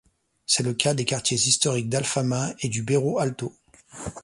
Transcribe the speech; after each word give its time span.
C'est 0.47 0.63
le 0.63 0.73
cas 0.73 0.95
des 0.95 1.05
quartiers 1.05 1.37
historiques 1.37 1.87
d'Alfama 1.87 2.53
et 2.61 2.69
du 2.69 2.81
Bairro 2.81 3.19
Alto. 3.19 3.53